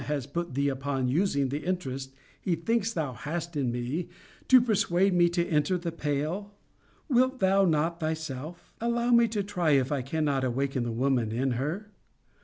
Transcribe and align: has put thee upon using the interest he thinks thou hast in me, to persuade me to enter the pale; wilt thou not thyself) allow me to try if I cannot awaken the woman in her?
has 0.07 0.25
put 0.25 0.55
thee 0.55 0.67
upon 0.67 1.07
using 1.07 1.49
the 1.49 1.63
interest 1.63 2.11
he 2.41 2.55
thinks 2.55 2.91
thou 2.91 3.13
hast 3.13 3.55
in 3.55 3.71
me, 3.71 4.09
to 4.47 4.59
persuade 4.59 5.13
me 5.13 5.29
to 5.29 5.47
enter 5.47 5.77
the 5.77 5.91
pale; 5.91 6.55
wilt 7.07 7.37
thou 7.37 7.63
not 7.65 7.99
thyself) 7.99 8.73
allow 8.81 9.11
me 9.11 9.27
to 9.27 9.43
try 9.43 9.69
if 9.69 9.91
I 9.91 10.01
cannot 10.01 10.43
awaken 10.43 10.81
the 10.81 10.91
woman 10.91 11.31
in 11.31 11.51
her? 11.51 11.91